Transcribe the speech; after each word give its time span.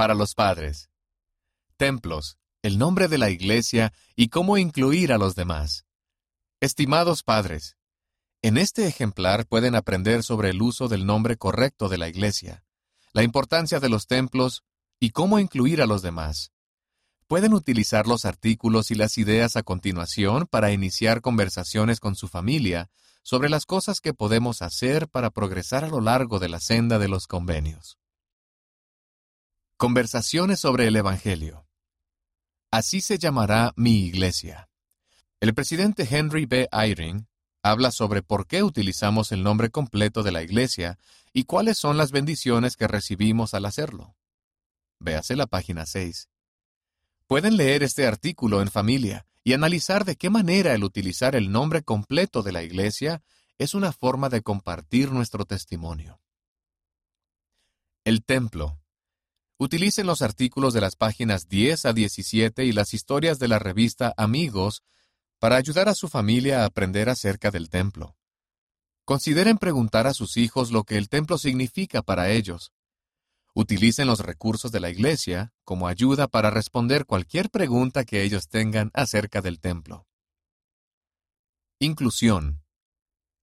Para 0.00 0.14
los 0.14 0.34
padres. 0.34 0.88
Templos, 1.76 2.38
el 2.62 2.78
nombre 2.78 3.06
de 3.06 3.18
la 3.18 3.28
iglesia 3.28 3.92
y 4.16 4.28
cómo 4.28 4.56
incluir 4.56 5.12
a 5.12 5.18
los 5.18 5.34
demás. 5.34 5.84
Estimados 6.58 7.22
padres, 7.22 7.76
en 8.40 8.56
este 8.56 8.86
ejemplar 8.86 9.46
pueden 9.46 9.74
aprender 9.74 10.22
sobre 10.22 10.48
el 10.48 10.62
uso 10.62 10.88
del 10.88 11.04
nombre 11.04 11.36
correcto 11.36 11.90
de 11.90 11.98
la 11.98 12.08
iglesia, 12.08 12.64
la 13.12 13.24
importancia 13.24 13.78
de 13.78 13.90
los 13.90 14.06
templos 14.06 14.64
y 14.98 15.10
cómo 15.10 15.38
incluir 15.38 15.82
a 15.82 15.86
los 15.86 16.00
demás. 16.00 16.50
Pueden 17.26 17.52
utilizar 17.52 18.06
los 18.06 18.24
artículos 18.24 18.90
y 18.90 18.94
las 18.94 19.18
ideas 19.18 19.56
a 19.56 19.62
continuación 19.62 20.46
para 20.46 20.72
iniciar 20.72 21.20
conversaciones 21.20 22.00
con 22.00 22.16
su 22.16 22.26
familia 22.26 22.88
sobre 23.22 23.50
las 23.50 23.66
cosas 23.66 24.00
que 24.00 24.14
podemos 24.14 24.62
hacer 24.62 25.08
para 25.08 25.28
progresar 25.28 25.84
a 25.84 25.88
lo 25.88 26.00
largo 26.00 26.38
de 26.38 26.48
la 26.48 26.58
senda 26.58 26.98
de 26.98 27.08
los 27.08 27.26
convenios. 27.26 27.99
Conversaciones 29.80 30.60
sobre 30.60 30.88
el 30.88 30.96
Evangelio. 30.96 31.66
Así 32.70 33.00
se 33.00 33.16
llamará 33.16 33.72
mi 33.76 34.04
iglesia. 34.04 34.68
El 35.40 35.54
presidente 35.54 36.06
Henry 36.06 36.44
B. 36.44 36.68
Eyring 36.70 37.26
habla 37.62 37.90
sobre 37.90 38.20
por 38.20 38.46
qué 38.46 38.62
utilizamos 38.62 39.32
el 39.32 39.42
nombre 39.42 39.70
completo 39.70 40.22
de 40.22 40.32
la 40.32 40.42
iglesia 40.42 40.98
y 41.32 41.44
cuáles 41.44 41.78
son 41.78 41.96
las 41.96 42.10
bendiciones 42.12 42.76
que 42.76 42.88
recibimos 42.88 43.54
al 43.54 43.64
hacerlo. 43.64 44.14
Véase 44.98 45.34
la 45.34 45.46
página 45.46 45.86
6. 45.86 46.28
Pueden 47.26 47.56
leer 47.56 47.82
este 47.82 48.06
artículo 48.06 48.60
en 48.60 48.70
familia 48.70 49.24
y 49.44 49.54
analizar 49.54 50.04
de 50.04 50.16
qué 50.16 50.28
manera 50.28 50.74
el 50.74 50.84
utilizar 50.84 51.34
el 51.34 51.50
nombre 51.50 51.82
completo 51.82 52.42
de 52.42 52.52
la 52.52 52.62
Iglesia 52.62 53.22
es 53.56 53.72
una 53.72 53.92
forma 53.92 54.28
de 54.28 54.42
compartir 54.42 55.10
nuestro 55.10 55.46
testimonio. 55.46 56.20
El 58.04 58.22
templo. 58.22 58.79
Utilicen 59.62 60.06
los 60.06 60.22
artículos 60.22 60.72
de 60.72 60.80
las 60.80 60.96
páginas 60.96 61.46
10 61.48 61.84
a 61.84 61.92
17 61.92 62.64
y 62.64 62.72
las 62.72 62.94
historias 62.94 63.38
de 63.38 63.46
la 63.46 63.58
revista 63.58 64.14
Amigos 64.16 64.82
para 65.38 65.56
ayudar 65.56 65.90
a 65.90 65.94
su 65.94 66.08
familia 66.08 66.62
a 66.62 66.64
aprender 66.64 67.10
acerca 67.10 67.50
del 67.50 67.68
templo. 67.68 68.16
Consideren 69.04 69.58
preguntar 69.58 70.06
a 70.06 70.14
sus 70.14 70.38
hijos 70.38 70.70
lo 70.70 70.84
que 70.84 70.96
el 70.96 71.10
templo 71.10 71.36
significa 71.36 72.00
para 72.00 72.30
ellos 72.30 72.72
Utilicen 73.52 74.06
los 74.06 74.20
recursos 74.20 74.70
de 74.70 74.78
la 74.78 74.90
iglesia 74.90 75.52
como 75.64 75.88
ayuda 75.88 76.28
para 76.28 76.50
responder 76.50 77.04
cualquier 77.04 77.50
pregunta 77.50 78.04
que 78.04 78.22
ellos 78.22 78.48
tengan 78.48 78.90
acerca 78.94 79.42
del 79.42 79.60
templo. 79.60 80.06
Inclusión. 81.80 82.62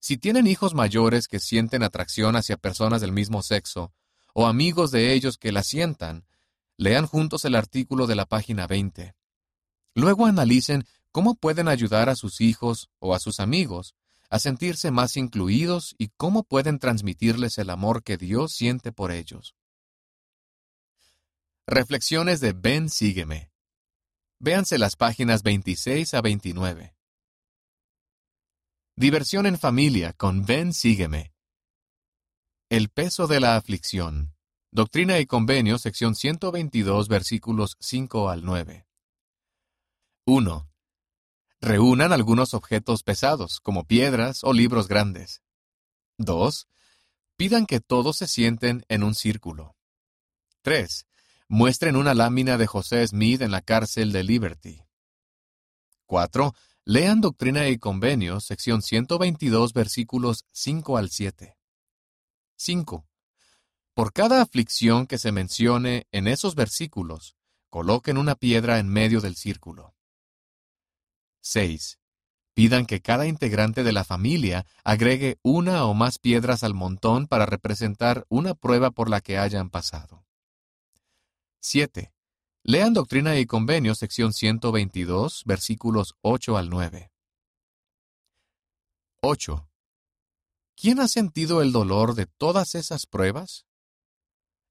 Si 0.00 0.18
tienen 0.18 0.46
hijos 0.46 0.74
mayores 0.74 1.26
que 1.26 1.40
sienten 1.40 1.82
atracción 1.82 2.36
hacia 2.36 2.58
personas 2.58 3.00
del 3.00 3.12
mismo 3.12 3.42
sexo, 3.42 3.94
o 4.34 4.46
amigos 4.46 4.90
de 4.90 5.14
ellos 5.14 5.38
que 5.38 5.52
la 5.52 5.62
sientan, 5.62 6.26
lean 6.76 7.06
juntos 7.06 7.44
el 7.46 7.54
artículo 7.54 8.06
de 8.06 8.16
la 8.16 8.26
página 8.26 8.66
20. 8.66 9.14
Luego 9.94 10.26
analicen 10.26 10.84
cómo 11.12 11.36
pueden 11.36 11.68
ayudar 11.68 12.08
a 12.08 12.16
sus 12.16 12.40
hijos 12.40 12.90
o 12.98 13.14
a 13.14 13.20
sus 13.20 13.40
amigos 13.40 13.94
a 14.28 14.40
sentirse 14.40 14.90
más 14.90 15.16
incluidos 15.16 15.94
y 15.96 16.08
cómo 16.16 16.42
pueden 16.42 16.80
transmitirles 16.80 17.58
el 17.58 17.70
amor 17.70 18.02
que 18.02 18.16
Dios 18.16 18.52
siente 18.52 18.90
por 18.90 19.12
ellos. 19.12 19.54
Reflexiones 21.66 22.40
de 22.40 22.52
Ben 22.52 22.90
Sígueme. 22.90 23.52
Véanse 24.40 24.78
las 24.78 24.96
páginas 24.96 25.44
26 25.44 26.14
a 26.14 26.20
29. 26.20 26.94
Diversión 28.96 29.46
en 29.46 29.58
familia 29.58 30.12
con 30.12 30.44
Ben 30.44 30.72
Sígueme. 30.72 31.33
El 32.74 32.88
peso 32.88 33.28
de 33.28 33.38
la 33.38 33.54
aflicción. 33.54 34.34
Doctrina 34.72 35.20
y 35.20 35.26
Convenio, 35.26 35.78
sección 35.78 36.16
122, 36.16 37.06
versículos 37.06 37.76
5 37.78 38.30
al 38.30 38.44
9. 38.44 38.84
1. 40.24 40.68
Reúnan 41.60 42.12
algunos 42.12 42.52
objetos 42.52 43.04
pesados, 43.04 43.60
como 43.60 43.84
piedras 43.84 44.42
o 44.42 44.52
libros 44.52 44.88
grandes. 44.88 45.40
2. 46.18 46.66
Pidan 47.36 47.66
que 47.66 47.78
todos 47.78 48.16
se 48.16 48.26
sienten 48.26 48.84
en 48.88 49.04
un 49.04 49.14
círculo. 49.14 49.76
3 50.62 51.06
muestren 51.46 51.94
una 51.94 52.12
lámina 52.12 52.58
de 52.58 52.66
José 52.66 53.06
Smith 53.06 53.40
en 53.42 53.52
la 53.52 53.60
cárcel 53.60 54.10
de 54.10 54.24
Liberty. 54.24 54.82
4. 56.06 56.52
Lean 56.86 57.20
Doctrina 57.20 57.68
y 57.68 57.78
Convenios, 57.78 58.46
sección 58.46 58.82
122, 58.82 59.74
versículos 59.74 60.44
5 60.50 60.96
al 60.96 61.10
7. 61.10 61.56
5. 62.56 63.06
Por 63.94 64.12
cada 64.12 64.42
aflicción 64.42 65.06
que 65.06 65.18
se 65.18 65.32
mencione 65.32 66.06
en 66.12 66.26
esos 66.26 66.54
versículos, 66.54 67.36
coloquen 67.70 68.18
una 68.18 68.34
piedra 68.34 68.78
en 68.78 68.88
medio 68.88 69.20
del 69.20 69.36
círculo. 69.36 69.94
6. 71.40 71.98
Pidan 72.54 72.86
que 72.86 73.00
cada 73.00 73.26
integrante 73.26 73.82
de 73.82 73.92
la 73.92 74.04
familia 74.04 74.64
agregue 74.84 75.38
una 75.42 75.84
o 75.84 75.94
más 75.94 76.18
piedras 76.18 76.62
al 76.62 76.74
montón 76.74 77.26
para 77.26 77.46
representar 77.46 78.24
una 78.28 78.54
prueba 78.54 78.90
por 78.92 79.10
la 79.10 79.20
que 79.20 79.38
hayan 79.38 79.70
pasado. 79.70 80.24
7. 81.60 82.12
Lean 82.62 82.94
Doctrina 82.94 83.36
y 83.38 83.46
Convenios, 83.46 83.98
sección 83.98 84.32
122, 84.32 85.42
versículos 85.44 86.14
8 86.22 86.56
al 86.56 86.70
9. 86.70 87.10
8. 89.20 89.68
¿Quién 90.76 91.00
ha 91.00 91.08
sentido 91.08 91.62
el 91.62 91.72
dolor 91.72 92.14
de 92.14 92.26
todas 92.26 92.74
esas 92.74 93.06
pruebas? 93.06 93.66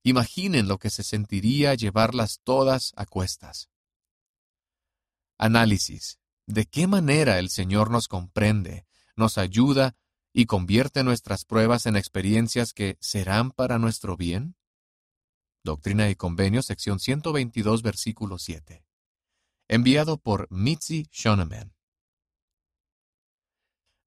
Imaginen 0.03 0.67
lo 0.67 0.77
que 0.77 0.89
se 0.89 1.03
sentiría 1.03 1.75
llevarlas 1.75 2.41
todas 2.43 2.91
a 2.97 3.05
cuestas. 3.05 3.69
Análisis. 5.37 6.19
¿De 6.45 6.65
qué 6.65 6.87
manera 6.87 7.39
el 7.39 7.49
Señor 7.49 7.89
nos 7.89 8.09
comprende, 8.09 8.85
nos 9.15 9.37
ayuda 9.37 9.95
y 10.33 10.45
convierte 10.45 11.03
nuestras 11.03 11.45
pruebas 11.45 11.85
en 11.85 11.95
experiencias 11.95 12.73
que 12.73 12.97
serán 12.99 13.51
para 13.51 13.79
nuestro 13.79 14.17
bien? 14.17 14.57
Doctrina 15.63 16.09
y 16.09 16.15
Convenio, 16.15 16.61
sección 16.61 16.99
122, 16.99 17.81
versículo 17.81 18.37
7. 18.37 18.83
Enviado 19.69 20.17
por 20.17 20.51
Mitzi 20.51 21.07
Shoneman. 21.11 21.72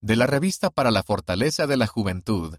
De 0.01 0.17
la 0.17 0.27
revista 0.27 0.71
para 0.71 0.91
la 0.91 1.03
fortaleza 1.03 1.67
de 1.67 1.77
la 1.77 1.87
juventud, 1.87 2.57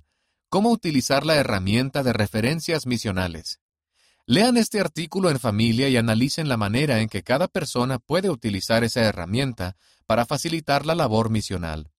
Cómo 0.50 0.72
utilizar 0.72 1.26
la 1.26 1.36
herramienta 1.36 2.04
de 2.04 2.14
referencias 2.14 2.86
misionales. 2.86 3.60
Lean 4.26 4.56
este 4.56 4.80
artículo 4.80 5.30
en 5.30 5.40
familia 5.40 5.90
y 5.90 5.98
analicen 5.98 6.48
la 6.48 6.56
manera 6.56 7.02
en 7.02 7.10
que 7.10 7.22
cada 7.22 7.50
persona 7.50 8.00
puede 8.00 8.30
utilizar 8.30 8.86
esa 8.86 9.02
herramienta 9.02 9.76
para 10.06 10.26
facilitar 10.26 10.86
la 10.86 10.96
labor 10.96 11.30
misional. 11.30 11.92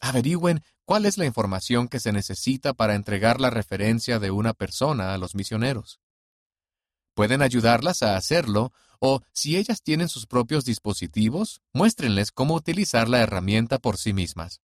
Averigüen 0.00 0.62
cuál 0.84 1.06
es 1.06 1.16
la 1.16 1.24
información 1.24 1.88
que 1.88 1.98
se 1.98 2.12
necesita 2.12 2.74
para 2.74 2.94
entregar 2.94 3.40
la 3.40 3.48
referencia 3.48 4.18
de 4.18 4.30
una 4.30 4.52
persona 4.52 5.14
a 5.14 5.18
los 5.18 5.34
misioneros. 5.34 5.98
Pueden 7.14 7.40
ayudarlas 7.40 8.02
a 8.02 8.16
hacerlo 8.16 8.72
o, 9.00 9.22
si 9.32 9.56
ellas 9.56 9.82
tienen 9.82 10.10
sus 10.10 10.26
propios 10.26 10.66
dispositivos, 10.66 11.62
muéstrenles 11.72 12.32
cómo 12.32 12.54
utilizar 12.54 13.08
la 13.08 13.20
herramienta 13.20 13.78
por 13.78 13.96
sí 13.96 14.12
mismas. 14.12 14.60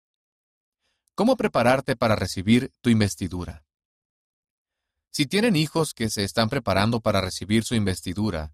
¿Cómo 1.16 1.36
prepararte 1.36 1.94
para 1.94 2.16
recibir 2.16 2.72
tu 2.80 2.90
investidura? 2.90 3.64
Si 5.12 5.26
tienen 5.26 5.54
hijos 5.54 5.94
que 5.94 6.10
se 6.10 6.24
están 6.24 6.48
preparando 6.48 7.00
para 7.00 7.20
recibir 7.20 7.62
su 7.62 7.76
investidura, 7.76 8.52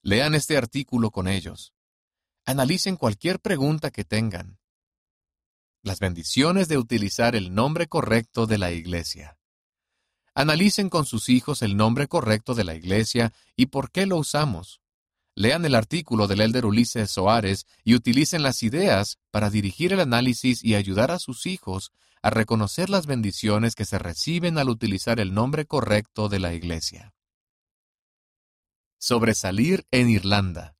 lean 0.00 0.34
este 0.34 0.56
artículo 0.56 1.10
con 1.10 1.28
ellos. 1.28 1.74
Analicen 2.46 2.96
cualquier 2.96 3.40
pregunta 3.40 3.90
que 3.90 4.04
tengan. 4.04 4.58
Las 5.82 6.00
bendiciones 6.00 6.68
de 6.68 6.78
utilizar 6.78 7.36
el 7.36 7.54
nombre 7.54 7.88
correcto 7.88 8.46
de 8.46 8.56
la 8.56 8.70
Iglesia. 8.70 9.38
Analicen 10.34 10.88
con 10.88 11.04
sus 11.04 11.28
hijos 11.28 11.60
el 11.60 11.76
nombre 11.76 12.08
correcto 12.08 12.54
de 12.54 12.64
la 12.64 12.74
iglesia 12.74 13.32
y 13.56 13.66
por 13.66 13.90
qué 13.90 14.06
lo 14.06 14.16
usamos. 14.16 14.80
Lean 15.38 15.64
el 15.64 15.76
artículo 15.76 16.26
del 16.26 16.40
elder 16.40 16.66
Ulises 16.66 17.12
Soares 17.12 17.64
y 17.84 17.94
utilicen 17.94 18.42
las 18.42 18.64
ideas 18.64 19.20
para 19.30 19.50
dirigir 19.50 19.92
el 19.92 20.00
análisis 20.00 20.64
y 20.64 20.74
ayudar 20.74 21.12
a 21.12 21.20
sus 21.20 21.46
hijos 21.46 21.92
a 22.22 22.30
reconocer 22.30 22.90
las 22.90 23.06
bendiciones 23.06 23.76
que 23.76 23.84
se 23.84 24.00
reciben 24.00 24.58
al 24.58 24.68
utilizar 24.68 25.20
el 25.20 25.32
nombre 25.32 25.64
correcto 25.64 26.28
de 26.28 26.40
la 26.40 26.54
iglesia. 26.54 27.14
Sobresalir 28.98 29.86
en 29.92 30.10
Irlanda. 30.10 30.74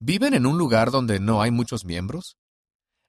¿Viven 0.00 0.34
en 0.34 0.44
un 0.44 0.58
lugar 0.58 0.90
donde 0.90 1.18
no 1.18 1.40
hay 1.40 1.50
muchos 1.50 1.86
miembros? 1.86 2.36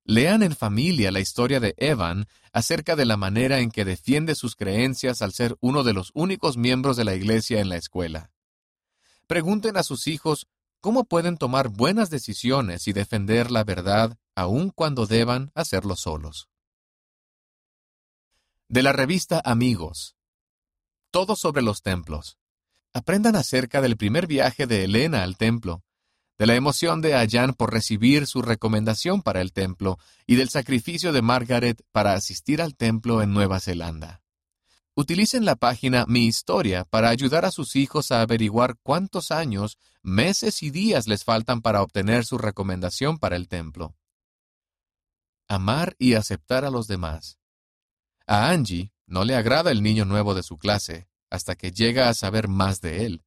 Lean 0.06 0.44
en 0.44 0.56
familia 0.56 1.12
la 1.12 1.20
historia 1.20 1.60
de 1.60 1.76
Evan 1.76 2.26
acerca 2.54 2.96
de 2.96 3.04
la 3.04 3.18
manera 3.18 3.60
en 3.60 3.70
que 3.70 3.84
defiende 3.84 4.36
sus 4.36 4.56
creencias 4.56 5.22
al 5.22 5.34
ser 5.34 5.58
uno 5.60 5.84
de 5.84 5.92
los 5.92 6.12
únicos 6.14 6.56
miembros 6.56 6.96
de 6.96 7.04
la 7.04 7.16
iglesia 7.16 7.60
en 7.60 7.68
la 7.68 7.76
escuela. 7.76 8.32
Pregunten 9.27 9.77
a 9.77 9.83
sus 9.83 10.07
hijos 10.07 10.48
cómo 10.81 11.06
pueden 11.06 11.38
tomar 11.38 11.69
buenas 11.69 12.10
decisiones 12.10 12.88
y 12.88 12.94
defender 12.94 13.50
la 13.50 13.63
verdad 13.63 14.18
aun 14.36 14.69
cuando 14.69 15.07
deban 15.07 15.51
hacerlo 15.56 15.95
solos. 15.95 16.50
De 18.68 18.83
la 18.83 18.94
revista 18.94 19.42
Amigos. 19.44 20.16
Todo 21.10 21.36
sobre 21.36 21.62
los 21.62 21.81
templos. 21.81 22.38
Aprendan 22.94 23.36
acerca 23.36 23.81
del 23.81 23.98
primer 23.98 24.27
viaje 24.27 24.68
de 24.68 24.83
Elena 24.83 25.24
al 25.24 25.38
templo, 25.38 25.83
de 26.38 26.45
la 26.45 26.56
emoción 26.56 27.01
de 27.01 27.16
Ayan 27.16 27.54
por 27.54 27.72
recibir 27.72 28.27
su 28.27 28.42
recomendación 28.42 29.22
para 29.22 29.42
el 29.42 29.54
templo 29.54 29.98
y 30.27 30.36
del 30.36 30.50
sacrificio 30.50 31.13
de 31.13 31.22
Margaret 31.22 31.81
para 31.92 32.13
asistir 32.13 32.62
al 32.62 32.75
templo 32.75 33.22
en 33.22 33.33
Nueva 33.33 33.60
Zelanda. 33.60 34.25
Utilicen 34.98 35.44
la 35.44 35.58
página 35.58 36.06
Mi 36.08 36.26
Historia 36.26 36.86
para 36.86 37.10
ayudar 37.10 37.44
a 37.44 37.52
sus 37.52 37.76
hijos 37.76 38.14
a 38.14 38.22
averiguar 38.22 38.78
cuántos 38.82 39.30
años, 39.30 39.78
meses 40.02 40.64
y 40.64 40.70
días 40.70 41.06
les 41.08 41.26
faltan 41.26 41.62
para 41.62 41.82
obtener 41.82 42.24
su 42.24 42.38
recomendación 42.38 43.18
para 43.18 43.36
el 43.36 43.50
templo. 43.50 43.94
Amar 45.50 45.98
y 46.00 46.14
aceptar 46.14 46.64
a 46.64 46.70
los 46.70 46.88
demás. 46.88 47.40
A 48.26 48.50
Angie 48.50 48.94
no 49.06 49.26
le 49.26 49.36
agrada 49.36 49.70
el 49.70 49.84
niño 49.84 50.06
nuevo 50.06 50.34
de 50.34 50.44
su 50.44 50.58
clase 50.58 51.10
hasta 51.30 51.56
que 51.56 51.72
llega 51.72 52.08
a 52.08 52.14
saber 52.14 52.48
más 52.48 52.80
de 52.80 53.06
él. 53.06 53.26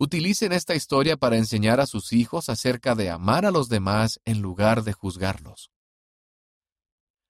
Utilicen 0.00 0.50
esta 0.50 0.74
historia 0.74 1.16
para 1.16 1.36
enseñar 1.36 1.78
a 1.78 1.86
sus 1.86 2.12
hijos 2.12 2.48
acerca 2.48 2.96
de 2.96 3.08
amar 3.08 3.46
a 3.46 3.52
los 3.52 3.68
demás 3.68 4.20
en 4.24 4.42
lugar 4.42 4.82
de 4.82 4.94
juzgarlos. 4.94 5.70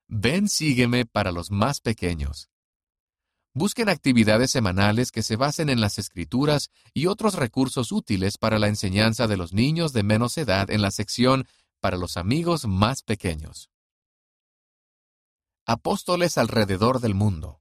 Ven, 0.06 0.49
sígueme 0.49 1.05
para 1.05 1.32
los 1.32 1.50
más 1.50 1.81
pequeños. 1.81 2.49
Busquen 3.58 3.88
actividades 3.88 4.52
semanales 4.52 5.10
que 5.10 5.25
se 5.25 5.34
basen 5.34 5.69
en 5.69 5.81
las 5.81 5.99
escrituras 5.99 6.70
y 6.94 7.06
otros 7.06 7.34
recursos 7.34 7.90
útiles 7.90 8.38
para 8.38 8.60
la 8.60 8.69
enseñanza 8.69 9.26
de 9.26 9.37
los 9.37 9.52
niños 9.52 9.93
de 9.93 10.05
menos 10.05 10.38
edad 10.38 10.70
en 10.70 10.81
la 10.81 10.93
sección 10.93 11.44
para 11.81 11.96
los 11.96 12.16
amigos 12.16 12.69
más 12.69 13.02
pequeños. 13.02 13.69
Apóstoles 15.66 16.38
alrededor 16.38 17.00
del 17.00 17.16
mundo. 17.16 17.60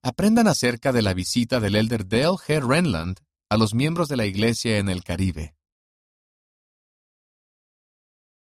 Aprendan 0.00 0.48
acerca 0.48 0.92
de 0.92 1.02
la 1.02 1.12
visita 1.12 1.60
del 1.60 1.74
elder 1.74 2.08
Dale 2.08 2.38
G. 2.38 2.66
Renland 2.66 3.20
a 3.50 3.58
los 3.58 3.74
miembros 3.74 4.08
de 4.08 4.16
la 4.16 4.24
Iglesia 4.24 4.78
en 4.78 4.88
el 4.88 5.04
Caribe. 5.04 5.54